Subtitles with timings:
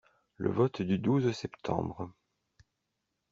[0.37, 2.09] Le vote du douze septembre.